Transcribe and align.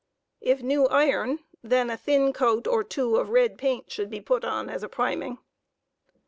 If 0.39 0.63
new 0.63 0.87
iron, 0.87 1.41
then 1.61 1.91
a 1.91 1.95
thin 1.95 2.33
coat 2.33 2.65
or 2.65 2.83
two 2.83 3.17
of 3.17 3.29
red 3.29 3.55
paint 3.59 3.91
should 3.91 4.09
be 4.09 4.19
put 4.19 4.43
on 4.43 4.67
as 4.67 4.81
a 4.81 4.89
priming. 4.89 5.37